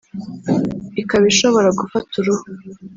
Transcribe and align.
ikaba 1.01 1.25
ishobora 1.33 1.69
gufata 1.79 2.11
uruhu 2.21 2.45